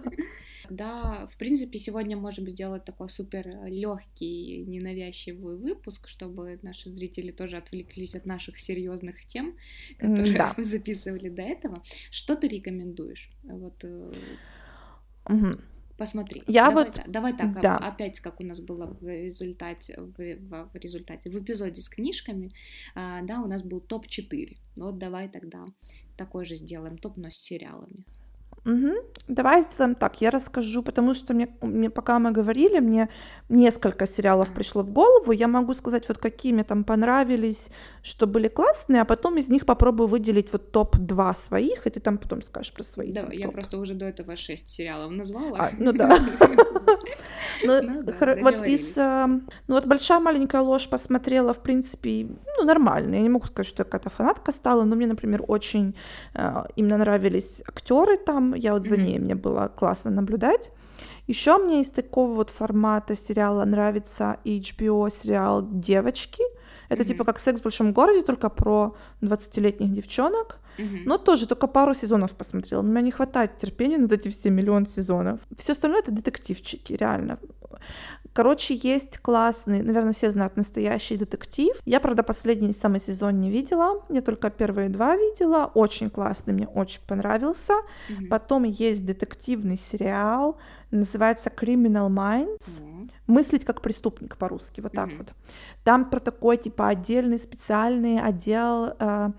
[0.72, 7.58] тогда, в принципе, сегодня можем сделать такой супер легкий, ненавязчивый выпуск, чтобы наши зрители тоже
[7.58, 9.58] отвлеклись от наших серьезных тем,
[10.00, 10.54] которые да.
[10.58, 11.84] мы записывали до этого.
[12.10, 13.32] Что ты рекомендуешь?
[13.44, 13.84] Вот.
[15.30, 15.62] Угу.
[15.98, 16.42] Посмотри.
[16.48, 16.96] Я давай, вот...
[16.96, 17.78] так, давай так, да.
[17.78, 22.52] опять как у нас было в результате, в, в, в результате, в эпизоде с книжками,
[22.96, 24.58] а, да, у нас был топ-4.
[24.78, 25.66] Вот давай тогда
[26.18, 28.06] такой же сделаем топ, но с сериалами.
[28.66, 28.92] Угу.
[29.28, 30.22] Давай сделаем так.
[30.22, 33.10] Я расскажу, потому что мне, мне пока мы говорили, мне
[33.50, 35.32] несколько сериалов пришло в голову.
[35.32, 37.70] Я могу сказать, вот какие мне там понравились,
[38.04, 42.18] что были классные, а потом из них попробую выделить вот топ-2 своих, и ты там
[42.18, 43.12] потом скажешь про свои.
[43.12, 43.54] Да, я топ.
[43.54, 45.58] просто уже до этого 6 сериалов назвала.
[45.58, 46.20] А, ну да.
[47.64, 48.04] Ну, ну
[48.42, 48.98] вот из...
[48.98, 53.16] А, ну вот «Большая маленькая ложь» посмотрела, в принципе, ну нормально.
[53.16, 55.96] Я не могу сказать, что я какая-то фанатка стала, но мне, например, очень
[56.34, 60.71] а, именно нравились актеры там, я вот за ней, мне было классно наблюдать.
[61.27, 66.43] Еще мне из такого вот формата сериала нравится HBO сериал «Девочки».
[66.89, 67.08] Это mm-hmm.
[67.08, 70.60] типа как «Секс в большом городе», только про 20-летних девчонок.
[70.78, 71.04] Mm-hmm.
[71.06, 72.82] Но тоже только пару сезонов посмотрела.
[72.82, 75.40] У меня не хватает терпения на эти все миллион сезонов.
[75.58, 77.40] Все остальное это детективчики, реально.
[78.34, 81.76] Короче, есть классный, наверное, все знают, настоящий детектив.
[81.86, 85.70] Я, правда, последний самый сезон не видела, я только первые два видела.
[85.74, 87.74] Очень классный, мне очень понравился.
[87.74, 88.28] Mm-hmm.
[88.30, 90.58] Потом есть детективный сериал,
[90.92, 92.82] называется Criminal Minds.
[92.82, 93.12] Mm-hmm.
[93.28, 95.18] Мыслить как преступник по-русски, вот так mm-hmm.
[95.18, 95.34] вот.
[95.84, 99.32] Там про такой, типа, отдельный специальный отдел э,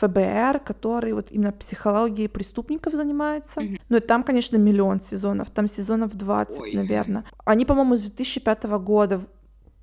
[0.00, 3.60] ФБР, который вот именно психологией преступников занимается.
[3.60, 3.80] Mm-hmm.
[3.88, 6.72] Ну и там, конечно, миллион сезонов, там сезонов 20, Ой.
[6.74, 7.24] наверное.
[7.44, 9.20] Они, по-моему, с 2005 года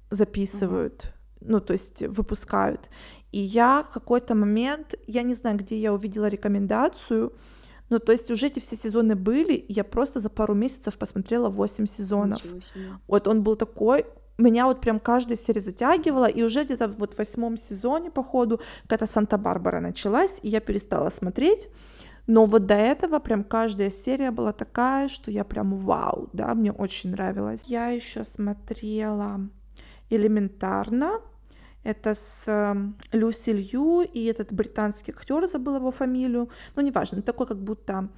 [0.10, 1.46] записывают, mm-hmm.
[1.48, 2.90] ну то есть выпускают.
[3.32, 7.34] И я в какой-то момент, я не знаю, где я увидела рекомендацию,
[7.90, 11.50] ну, то есть уже эти все сезоны были, и я просто за пару месяцев посмотрела
[11.50, 12.42] 8 сезонов.
[13.08, 14.06] Вот он был такой,
[14.38, 18.60] меня вот прям каждая серия затягивала, и уже где-то вот в восьмом сезоне, по ходу,
[18.84, 21.70] какая-то Санта-Барбара началась, и я перестала смотреть.
[22.28, 26.72] Но вот до этого прям каждая серия была такая, что я прям вау, да, мне
[26.72, 27.64] очень нравилось.
[27.66, 29.50] Я еще смотрела
[30.10, 31.22] элементарно.
[31.84, 32.76] Это с э,
[33.12, 36.50] Люси Лью и этот британский актер, забыла его фамилию.
[36.76, 38.10] Ну, неважно, такой как будто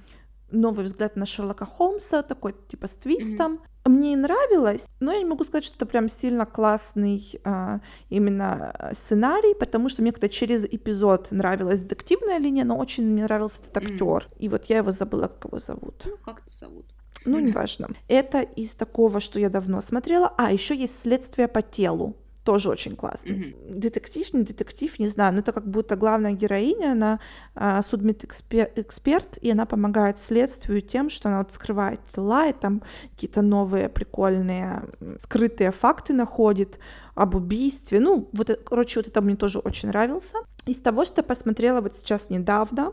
[0.50, 3.54] новый взгляд на Шерлока Холмса, такой типа с твистом.
[3.54, 3.73] Mm-hmm.
[3.84, 9.54] Мне нравилось, но я не могу сказать, что это прям сильно классный а, именно сценарий,
[9.54, 14.00] потому что мне как-то через эпизод нравилась детективная линия, но очень мне нравился этот актер.
[14.00, 14.38] Mm-hmm.
[14.38, 16.02] И вот я его забыла, как его зовут.
[16.06, 16.86] Ну, как это зовут?
[17.26, 17.88] Ну, неважно.
[18.08, 20.32] Это из такого, что я давно смотрела.
[20.38, 22.16] А, еще есть следствие по телу.
[22.44, 23.36] Тоже очень классный.
[23.36, 23.80] Мгм.
[23.80, 27.20] Детектив, не детектив, не знаю, но это как будто главная героиня, она
[27.54, 32.82] а, судмедэксперт, и она помогает следствию тем, что она вот скрывает тела, и там
[33.14, 34.82] какие-то новые прикольные
[35.20, 36.78] скрытые факты находит
[37.14, 38.00] об убийстве.
[38.00, 40.36] Ну, вот, э- короче, вот это мне тоже очень нравился.
[40.66, 42.92] Из того, что я посмотрела вот сейчас недавно,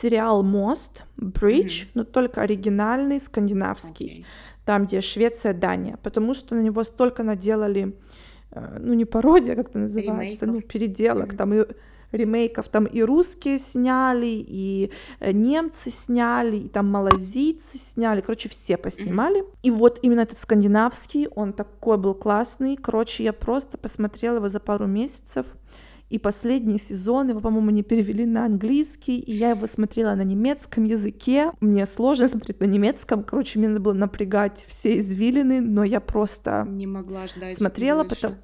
[0.00, 1.90] сериал «Мост», «Bridge», Мгм.
[1.94, 4.26] но только оригинальный, скандинавский Окей.
[4.64, 7.96] там, где Швеция, Дания, потому что на него столько наделали,
[8.54, 10.64] ну не пародия, как это называется, ну Ремейков.
[10.64, 11.36] переделок, Мгм.
[11.36, 11.66] там и
[12.12, 18.76] ремейков, там и русские сняли, и э, немцы сняли, и там малазийцы сняли, короче, все
[18.78, 19.44] поснимали.
[19.62, 24.60] И вот именно этот скандинавский, он такой был классный, короче, я просто посмотрела его за
[24.60, 25.46] пару месяцев,
[26.10, 30.84] и последний сезон его, по-моему, не перевели на английский, и я его смотрела на немецком
[30.84, 31.52] языке.
[31.60, 36.66] Мне сложно смотреть на немецком, короче, мне надо было напрягать все извилины, но я просто
[36.68, 38.20] Не могла ждать смотрела, больше.
[38.22, 38.38] потом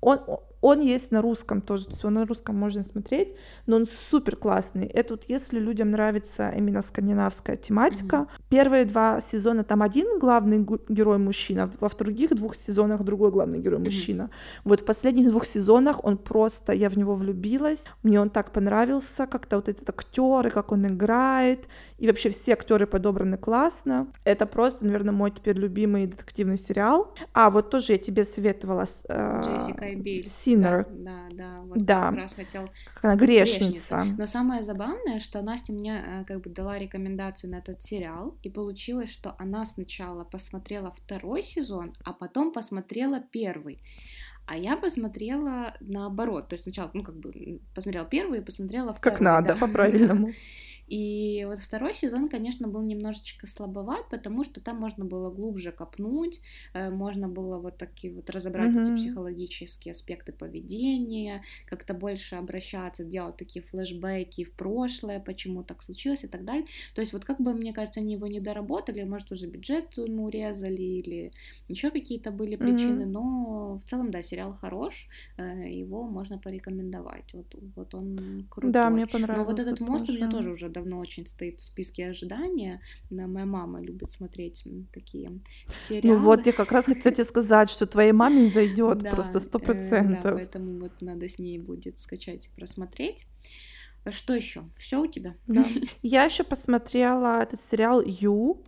[0.00, 0.18] он,
[0.66, 3.28] он есть на русском тоже, то есть на русском можно смотреть,
[3.66, 4.86] но он супер классный.
[4.86, 8.26] Это вот если людям нравится именно скандинавская тематика.
[8.48, 13.78] Первые два сезона там один главный герой мужчина, во других двух сезонах другой главный герой
[13.78, 14.30] мужчина.
[14.64, 19.26] Вот в последних двух сезонах он просто, я в него влюбилась, мне он так понравился,
[19.26, 24.12] как-то вот этот актер, и как он играет, и вообще все актеры подобраны классно.
[24.24, 27.14] Это просто, наверное, мой теперь любимый детективный сериал.
[27.32, 30.24] А вот тоже я тебе советовала э, Джессика и Билл.
[30.24, 31.60] Синер, Да, да, да.
[31.62, 32.08] Вот Да.
[32.10, 32.68] как раз хотел
[33.02, 34.04] она грешница.
[34.18, 38.50] Но самое забавное, что Настя мне э, как бы дала рекомендацию на этот сериал, и
[38.50, 43.82] получилось, что она сначала посмотрела второй сезон, а потом посмотрела первый.
[44.46, 49.18] А я посмотрела наоборот, то есть сначала, ну, как бы, посмотрела первый и посмотрела второй.
[49.18, 50.36] Как надо, да, по-правильному.
[50.86, 56.40] И вот второй сезон, конечно, был немножечко слабоват, потому что там можно было глубже копнуть,
[56.74, 58.92] э, можно было вот такие вот разобрать эти Мгм.
[58.92, 66.28] психологические аспекты поведения, как-то больше обращаться, делать такие флешбеки в прошлое, почему так случилось и
[66.28, 66.66] так далее.
[66.94, 70.26] То есть вот как бы, мне кажется, они его не доработали, может, уже бюджет ему
[70.26, 71.32] урезали или
[71.68, 73.06] еще какие-то были причины, Мгм.
[73.06, 77.32] но в целом, да, сериал хорош, э, его можно порекомендовать.
[77.34, 77.46] Вот,
[77.76, 78.72] вот он крутой.
[78.72, 80.36] Да, мне Но понравился вот этот мост у меня тоже.
[80.36, 82.80] тоже уже давно очень стоит в списке ожидания.
[83.10, 85.40] Да, моя мама любит смотреть такие
[85.72, 86.18] сериалы.
[86.18, 89.58] Ну вот, я как раз хотела тебе сказать, что твоей маме зайдет Да, просто сто
[89.58, 90.34] э, Да, процентов.
[90.34, 93.26] поэтому вот надо с ней будет скачать и просмотреть.
[94.10, 94.64] Что еще?
[94.76, 95.34] Все у тебя?
[95.46, 95.64] Да.
[96.02, 98.62] Я еще посмотрела этот сериал Ю,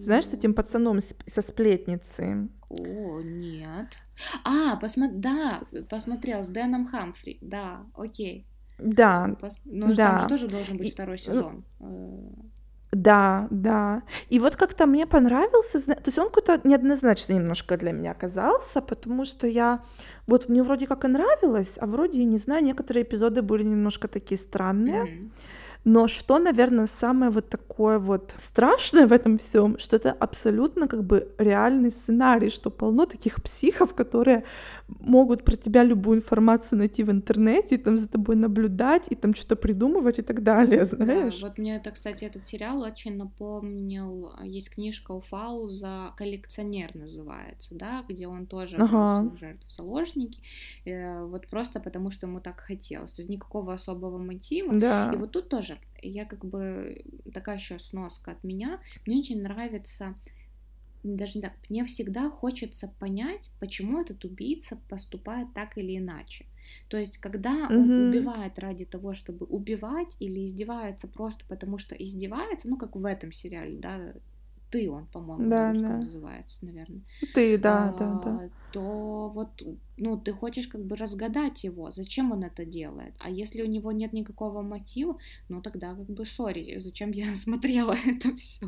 [0.00, 2.48] знаешь, с этим пацаном со сплетницы.
[2.68, 3.86] О, нет.
[4.44, 5.08] А, посмо...
[5.12, 7.38] да, посмотрел с Дэном Хамфри.
[7.40, 8.46] Да, окей.
[8.78, 10.26] Да, Пос- Ну, там же да.
[10.28, 11.64] тоже должен быть И- второй ну, сезон.
[11.80, 11.86] Э,
[12.92, 14.02] Да, да.
[14.30, 19.24] И вот как-то мне понравился, то есть он какой-то неоднозначно немножко для меня оказался, потому
[19.24, 19.80] что я,
[20.26, 24.08] вот мне вроде как и нравилось, а вроде, я не знаю, некоторые эпизоды были немножко
[24.08, 25.02] такие странные.
[25.04, 25.32] мгм.
[25.84, 31.04] Но что, наверное, самое вот такое вот страшное в этом всем, что это абсолютно как
[31.04, 34.44] бы реальный сценарий, что полно таких психов, которые
[34.88, 39.34] могут про тебя любую информацию найти в интернете, и там за тобой наблюдать, и там
[39.34, 41.40] что-то придумывать и так далее, Да, знаешь?
[41.42, 44.32] вот мне это, кстати, этот сериал очень напомнил.
[44.42, 49.36] Есть книжка у Фауза «Коллекционер» называется, да, где он тоже Ага.
[49.36, 50.40] жертв заложники,
[50.84, 53.12] э, вот просто потому, что ему так хотелось.
[53.12, 54.74] То есть никакого особого мотива.
[54.74, 55.12] И Да.
[55.16, 58.80] вот тут тоже я как бы такая еще сноска от меня.
[59.06, 60.14] Мне очень нравится
[61.04, 66.46] даже не так, мне всегда хочется понять, почему этот убийца поступает так или иначе.
[66.88, 67.96] То есть, когда он Мгм.
[67.96, 73.32] убивает ради того, чтобы убивать, или издевается просто потому, что издевается, ну, как в этом
[73.32, 74.14] сериале, да,
[74.74, 75.96] ты он, по-моему, Да, на русском да.
[75.98, 78.30] называется, наверное Ты, да, да, да.
[78.30, 79.62] а, то вот,
[79.96, 83.14] ну, ты хочешь как бы разгадать его, зачем он это делает.
[83.20, 85.16] А если у него нет никакого мотива,
[85.48, 88.66] ну тогда как бы сори, зачем я смотрела это все,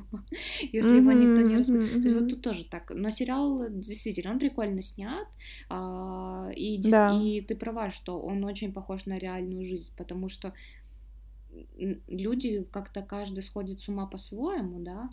[0.72, 1.92] если его никто не рассказывает.
[1.92, 2.92] То есть вот тут тоже так.
[2.94, 5.26] Но сериал действительно, он прикольно снят,
[5.68, 7.10] а, и, Да.
[7.20, 10.52] и ты права, что он очень похож на реальную жизнь, потому что
[12.08, 15.08] люди как-то каждый сходит с ума по-своему, да, а,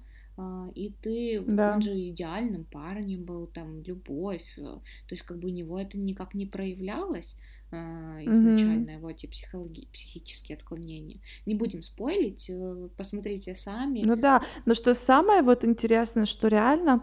[0.75, 1.75] и ты, Да.
[1.75, 5.97] он же идеальным парнем был, там, любовь, э, то есть как бы у него это
[5.97, 7.35] никак не проявлялось
[7.75, 11.17] а, изначально, его эти психологи- психические отклонения.
[11.47, 14.03] Не будем спойлить, э, посмотрите сами.
[14.05, 17.01] Ну да, но что самое вот интересное, что реально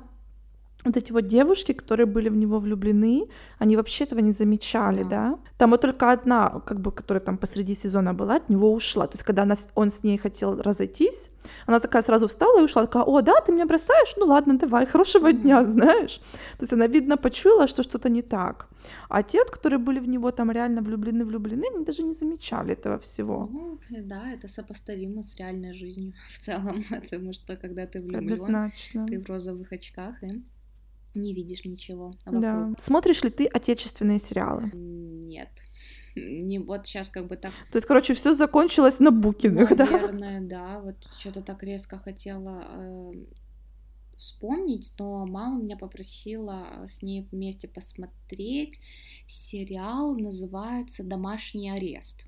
[0.85, 5.09] вот эти вот девушки, которые были в него влюблены, они вообще этого не замечали, Да.
[5.11, 5.39] да.
[5.59, 9.07] Там вот только одна, как бы, которая там посреди сезона была, от него ушла.
[9.07, 11.31] То есть, когда она, он с ней хотел разойтись,
[11.67, 14.15] она такая сразу встала и ушла, такая, о, да, ты меня бросаешь?
[14.17, 15.71] Ну ладно, давай, хорошего дня, Мгм.
[15.71, 16.21] знаешь.
[16.59, 18.67] То есть она, видно, почуяла, что что-то не так.
[19.11, 23.49] А те, которые были в него там реально влюблены-влюблены, они даже не замечали этого всего.
[23.53, 28.33] Ну, э, да, это сопоставимо с реальной жизнью в целом, потому что когда ты влюблен,
[28.33, 29.07] Однозначно.
[29.07, 30.43] ты в розовых очках и
[31.15, 32.57] не видишь ничего Да.
[32.59, 32.81] вокруг.
[32.81, 34.71] Смотришь ли ты отечественные сериалы?
[34.73, 35.49] Нет.
[36.17, 39.87] Не вот сейчас как бы так, То есть, короче, все закончилось на букингах, да?
[39.87, 43.13] наверное, да, вот что-то так резко хотела э,
[44.17, 48.81] вспомнить, но мама меня попросила с ней вместе посмотреть
[49.29, 52.27] сериал, называется «Домашний арест».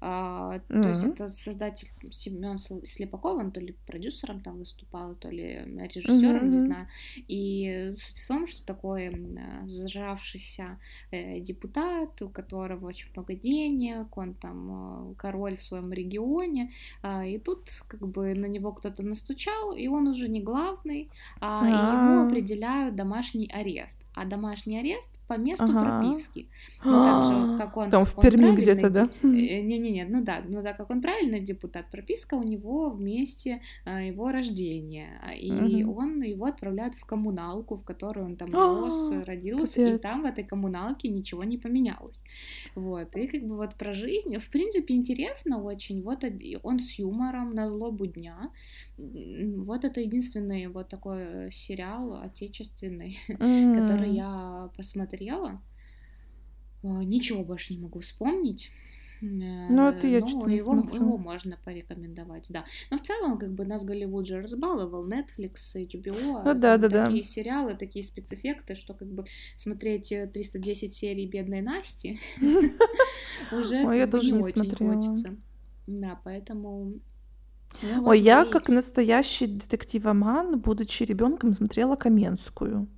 [0.00, 5.62] А, то есть это создатель Семен Слепаков, он то ли продюсером там выступал, то ли
[5.94, 6.66] режиссером, не Мгм.
[6.66, 6.86] знаю.
[7.28, 10.78] И суть в том, что такой э, зажравшийся
[11.10, 17.24] э, депутат, у которого очень много денег, он там э, король в своем регионе, а,
[17.24, 21.08] и тут как бы на него кто-то настучал, и он уже не главный,
[21.40, 22.26] а, и ему А.
[22.26, 23.98] определяют домашний арест.
[24.14, 25.80] А домашний арест по месту Ага.
[25.80, 26.48] прописки.
[26.84, 29.08] Ну, так же, как он- Там в Перми где-то, да?
[29.22, 33.60] Э, Не-не-не, ну да, ну да, как он правильный депутат, прописка у него в месте
[33.84, 35.50] а, его рождения, а, и
[35.82, 35.96] Мгм.
[35.98, 40.24] он его отправляют в коммуналку, в которой он там А, рос, родился, и там в
[40.26, 42.16] этой коммуналке ничего не поменялось.
[42.74, 46.24] Вот, и как бы вот про жизнь, в принципе, интересно очень, вот
[46.62, 48.50] он с юмором на злобу дня,
[48.98, 53.18] вот это единственный вот такой э, сериал отечественный,
[53.74, 55.15] который я посмотрела.
[56.82, 58.70] А, Ничего больше не могу вспомнить.
[59.20, 60.96] Ну, это я что-то его, смотрю.
[60.96, 62.64] его можно порекомендовать, да.
[62.90, 66.88] Но в целом, как бы нас Голливуд же разбаловал, Netflix, HBO, Ну э, да, да,
[66.88, 67.06] да.
[67.06, 69.24] такие сериалы, такие спецэффекты, что как бы
[69.56, 72.18] смотреть э, 310 серий бедной Насти
[73.52, 74.94] уже не очень смотрела.
[74.94, 75.30] хочется.
[75.86, 76.94] Да, поэтому...
[77.82, 82.88] ну, вот Ой, я как настоящий детективоман, будучи ребенком, смотрела Каменскую.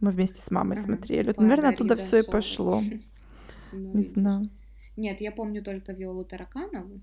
[0.00, 1.26] Мы вместе с мамой Ага, смотрели.
[1.28, 2.82] Вот, наверное, оттуда все и пошло.
[3.72, 4.14] Ну, Не видишь.
[4.14, 4.48] знаю.
[4.96, 7.00] Нет, я помню только Виолу Тараканову.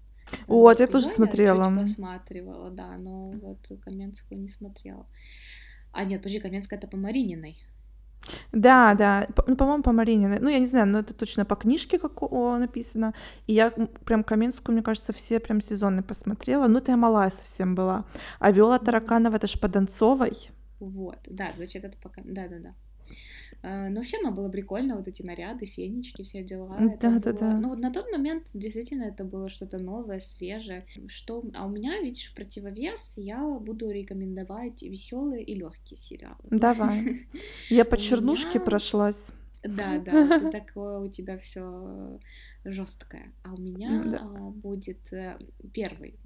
[0.47, 1.63] Вот, я тоже смотрела.
[1.65, 5.07] чуть посматривала, да, но вот Каменскую не смотрела.
[5.91, 7.57] А нет, подожди, Каменская это по Марининой.
[8.51, 9.27] Да, да.
[9.35, 10.37] П- Ну, по-моему, по Марине.
[10.39, 13.13] Ну, я не знаю, но это точно по книжке как написано.
[13.47, 16.67] И я прям Каменскую, мне кажется, все прям сезоны посмотрела.
[16.67, 18.05] Ну, это я малая совсем была.
[18.39, 18.79] А Виола.
[18.79, 20.51] Тараканова, это ж по Донцовой.
[20.89, 22.21] Вот, да, значит, это пока...
[22.25, 22.73] Да-да-да.
[23.61, 26.75] А, Но все равно было прикольно, вот эти наряды, фенечки, все дела.
[26.79, 27.51] это Да-да-да.
[27.51, 30.85] было- Ну, вот на тот момент действительно это было что-то новое, свежее.
[31.07, 31.43] Что...
[31.53, 36.37] А у меня, видишь, в противовес я буду рекомендовать веселые и легкие сериалы.
[36.49, 37.27] Давай.
[37.69, 39.27] Я по чернушке прошлась.
[39.63, 42.19] Да, да, такое у тебя все
[42.65, 43.31] жесткое.
[43.43, 44.19] А у меня да.
[44.21, 45.37] а, будет э,
[45.73, 46.19] первый,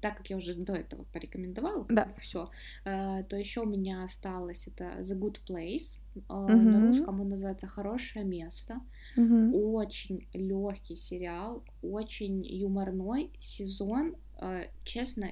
[0.00, 2.12] так как я уже до этого порекомендовала, Да.
[2.20, 2.50] все,
[2.84, 6.00] то еще у меня осталось это The Good Place.
[6.28, 6.70] Мгм.
[6.70, 8.80] На русском он называется Хорошее место.
[9.16, 14.16] Очень легкий сериал, очень юморной сезон.
[14.40, 15.28] э, Честно,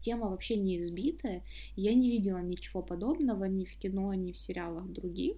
[0.00, 1.42] тема вообще не избитая.
[1.76, 5.36] Я не видела ничего подобного ни в кино, ни в сериалах других.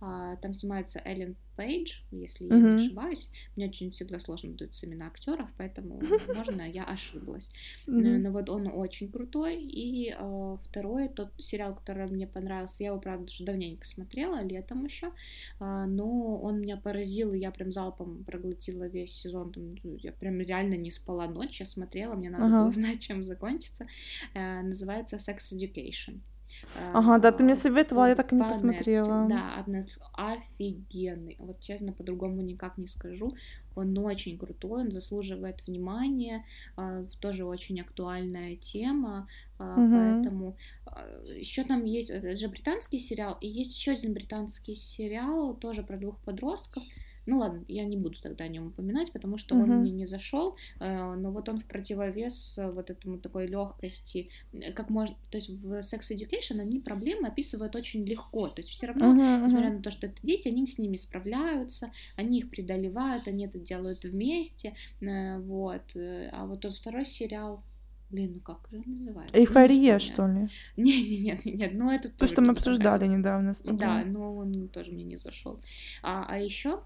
[0.00, 3.28] А, Там снимается Эллен Пейдж, если я не ошибаюсь.
[3.56, 7.50] Мне очень всегда сложно даются имена актеров, поэтому, возможно, я ошиблась.
[8.20, 9.60] Но вот он очень крутой.
[9.62, 14.84] И э, второй, тот сериал, который мне понравился, я его, правда, уже давненько смотрела, летом
[14.84, 15.12] еще,
[15.60, 19.52] но он меня поразил, и я прям залпом проглотила весь сезон.
[19.56, 23.86] Ну, я прям реально не спала ночь, я смотрела, мне надо было знать, чем закончится.
[24.34, 26.20] Э, Называется Sex Education.
[26.92, 29.26] Ага, да, ты мне Э, советовала, я так и не по посмотрела.
[29.26, 29.28] Netflix.
[29.28, 29.98] Да, Netflix.
[30.12, 31.36] офигенный.
[31.38, 33.34] Вот честно, по-другому никак не скажу.
[33.74, 36.44] Он очень крутой, он заслуживает внимания.
[36.76, 39.28] а, Тоже очень актуальная тема.
[39.58, 39.92] а, Мгм.
[39.94, 40.56] Поэтому
[41.36, 45.96] еще там есть, это же британский сериал, и есть еще один британский сериал, тоже про
[45.96, 46.82] двух подростков.
[47.28, 49.80] Ну ладно, я не буду тогда о нем упоминать, потому что он Мгм.
[49.80, 54.72] мне не зашел, э, но вот он в противовес э, вот этому такой легкости, э,
[54.72, 58.86] как можно, то есть в Sex Education они проблемы описывают очень легко, то есть все
[58.86, 59.76] равно, Мгм, несмотря мгм.
[59.76, 64.04] на то, что это дети, они с ними справляются, они их преодолевают, они это делают
[64.04, 65.82] вместе, вот,
[66.32, 67.62] а вот тот второй сериал,
[68.08, 69.36] блин, ну как же он называется?
[69.36, 70.00] Ну, Эйфория, вспоминаю.
[70.00, 70.48] что ли?
[70.78, 73.18] Не, не, нет, нет, ну это То, что мы обсуждали понравился.
[73.18, 73.78] недавно с тобой.
[73.78, 75.60] Да, но он тоже мне не зашел.
[76.02, 76.80] А, а еще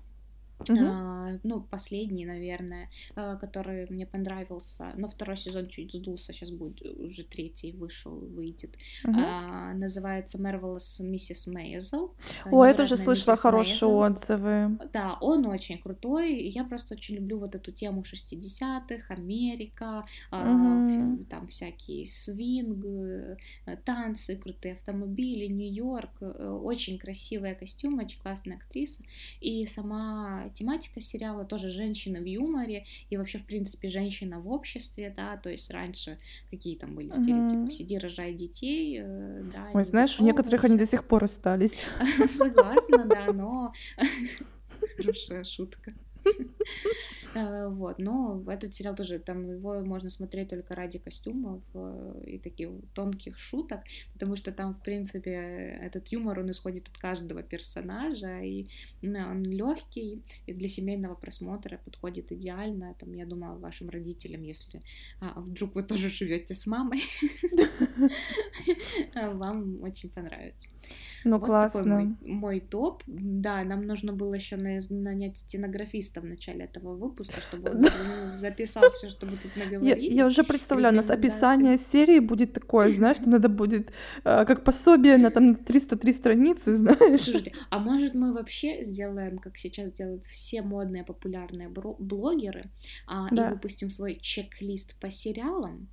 [0.69, 0.87] Мгм.
[0.87, 6.83] А, ну, последний, наверное, а, который мне понравился, но второй сезон чуть сдулся, сейчас будет
[6.83, 8.75] уже третий вышел, выйдет.
[9.05, 9.19] Мгм.
[9.19, 11.53] А, называется Marvelous Mrs.
[11.55, 12.11] Maisel.
[12.45, 13.99] а, Ой, я тоже слышала миссис хорошие Мейзел.
[13.99, 14.79] отзывы.
[14.93, 16.49] Да, он очень крутой.
[16.49, 23.37] Я просто очень люблю вот эту тему 60-х, Америка, ф- там всякие свинг, э,
[23.85, 26.11] танцы, крутые автомобили, Нью-Йорк.
[26.21, 29.03] э, Очень красивые костюмы, очень классная актриса.
[29.41, 35.13] И сама тематика сериала тоже женщина в юморе и вообще, в принципе, женщина в обществе,
[35.17, 36.19] да, то есть раньше
[36.51, 37.71] какие там были стереотипы, Мгм.
[37.71, 41.83] сиди, рожай детей, э, да, Ой, знаешь, у некоторых они до сих пор остались.
[42.37, 43.73] Согласна, да, но
[44.97, 45.95] хорошая шутка.
[47.35, 52.39] Э, Вот, но этот сериал тоже, там его можно смотреть только ради костюмов э, и
[52.39, 53.81] таких тонких шуток,
[54.13, 55.31] потому что там, в принципе,
[55.83, 58.67] этот юмор, он исходит от каждого персонажа, и
[59.03, 62.95] он легкий, и для семейного просмотра подходит идеально.
[62.99, 64.83] Там, я думаю, вашим родителям, если
[65.21, 67.01] а, вдруг вы тоже живете с мамой,
[69.15, 70.69] вам очень понравится.
[71.25, 72.19] Ну, Вот такой мой, классно.
[72.23, 73.03] мой топ.
[73.07, 77.85] Да, нам нужно было еще нанять стенографиста в начале этого выпуска, чтобы он
[78.39, 80.15] записал все, что мы тут Я, наговорили.
[80.15, 83.91] я уже представляю, у нас описание серии будет такое, знаешь, что надо будет
[84.25, 87.23] э, как пособие на там 303 страницы, знаешь.
[87.23, 92.71] Слушайте, а может мы вообще сделаем, как сейчас делают все модные популярные блогеры,
[93.07, 95.89] а, и выпустим свой чек-лист по сериалам?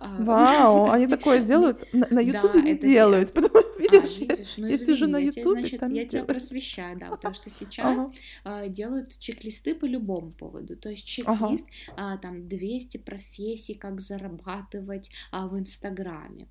[0.00, 4.66] А, Вау, они такое ну, делают, на Ютубе не делают, потому что, А, видишь, ну
[4.66, 5.62] я сижу на Ютубе,
[5.94, 8.08] я тебя просвещаю, да, потому что сейчас
[8.44, 10.76] а, делают чек-листы по любому поводу.
[10.76, 16.48] То есть чек-лист, там 200 профессий, как зарабатывать в Инстаграме,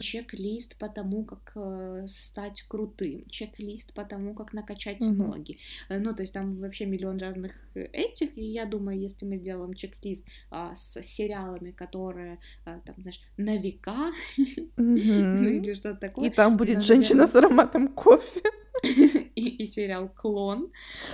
[0.00, 5.58] чек-лист по тому, как э, стать крутым, чек-лист по тому, как накачать ноги.
[5.88, 9.36] Э, Ну, то есть там вообще миллион разных э, этих, и я думаю, если мы
[9.36, 10.26] сделаем чек-лист
[10.74, 12.38] с сериалами, которые,
[12.84, 14.10] там, знаешь, на века,
[14.76, 18.42] ну или что-то И такое, там будет женщина с ароматом кофе.
[19.34, 20.70] и, и сериал «Клон»,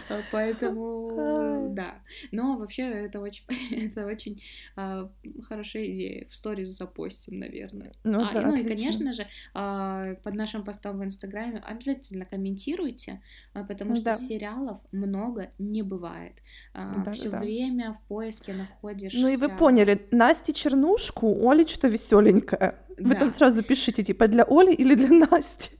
[0.08, 1.94] э, поэтому да.
[2.30, 4.42] Но вообще это очень, это очень
[4.76, 5.10] а,
[5.42, 6.26] хорошая идея.
[6.28, 7.92] В сторис запостим, наверное.
[8.04, 12.24] Ну А, и, да, ну и, конечно же, а, под нашим постом в Инстаграме обязательно
[12.24, 13.22] комментируйте,
[13.54, 16.34] а, потому что Да, сериалов много не бывает.
[16.74, 17.38] да, да, Все да.
[17.38, 19.48] время в поиске Ну и вы находишься...
[19.48, 22.78] поняли, Насте Чернушку, Оле что-то веселенькое.
[22.98, 23.34] Вы там Да.
[23.34, 25.70] сразу пишите, типа, для Оли или для Насти.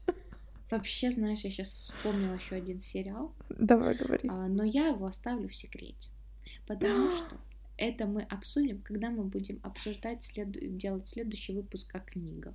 [0.76, 4.28] Вообще, знаешь, я сейчас вспомнила еще один сериал, Давай говори.
[4.28, 6.08] а, но я его оставлю в секрете,
[6.66, 7.36] потому что
[7.76, 12.54] это мы обсудим, когда мы будем обсуждать, след- делать следующий выпуск о книгах.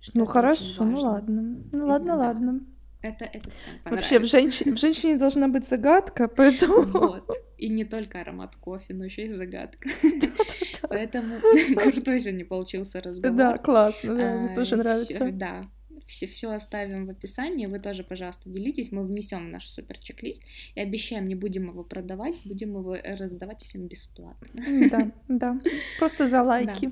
[0.00, 1.60] Что Ну хорошо, ну ладно.
[1.72, 2.60] Ну ладно, Да, ладно.
[3.02, 4.38] это, это всем Вообще в, понравится.
[4.38, 6.82] женщине, в женщине должна быть загадка, поэтому...
[6.82, 7.30] Вот.
[7.56, 9.88] И не только аромат кофе, но еще и загадка.
[10.88, 11.40] Поэтому
[11.74, 13.58] крутой сегодня получился Да, разговор.
[13.58, 15.32] классно, да, мне А, тоже всё- нравится.
[15.32, 15.68] Да,
[16.08, 17.66] все, все оставим в описании.
[17.66, 18.90] Вы тоже, пожалуйста, делитесь.
[18.92, 20.42] Мы внесем в наш супер чек-лист.
[20.74, 24.62] И обещаем, не будем его продавать, будем его э, раздавать всем бесплатно.
[24.90, 25.60] Да, да.
[25.98, 26.42] Просто за Да.
[26.44, 26.90] лайки.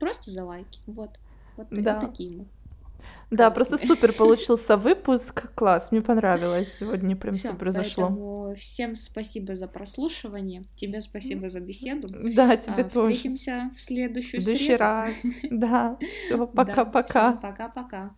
[0.00, 0.80] Просто за лайки.
[0.86, 1.10] Вот.
[1.56, 2.00] Вот, вот Да.
[2.00, 2.46] такие мы.
[3.30, 5.52] Да, просто супер получился выпуск.
[5.54, 6.72] Класс, мне понравилось.
[6.78, 8.06] Сегодня прям Все, супер зашло.
[8.08, 10.64] поэтому всем спасибо за прослушивание.
[10.76, 12.08] Тебе спасибо за беседу.
[12.08, 13.12] Да, тебе А, тоже.
[13.12, 14.78] Встретимся в следующую В следующий среду.
[14.84, 15.08] раз.
[15.50, 17.32] Да, все, Да, всё, пока-пока.
[17.32, 18.16] пока-пока.